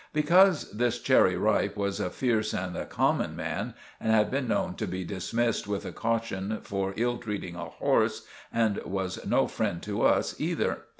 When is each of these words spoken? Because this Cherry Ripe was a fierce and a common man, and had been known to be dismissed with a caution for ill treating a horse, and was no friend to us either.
Because 0.13 0.71
this 0.71 0.97
Cherry 0.99 1.35
Ripe 1.37 1.77
was 1.77 1.99
a 1.99 2.09
fierce 2.09 2.55
and 2.55 2.75
a 2.75 2.87
common 2.87 3.35
man, 3.35 3.75
and 3.99 4.11
had 4.11 4.31
been 4.31 4.47
known 4.47 4.73
to 4.77 4.87
be 4.87 5.03
dismissed 5.03 5.67
with 5.67 5.85
a 5.85 5.91
caution 5.91 6.57
for 6.63 6.95
ill 6.97 7.19
treating 7.19 7.55
a 7.55 7.65
horse, 7.65 8.25
and 8.51 8.77
was 8.77 9.23
no 9.27 9.45
friend 9.45 9.79
to 9.83 10.01
us 10.01 10.33
either. 10.41 10.85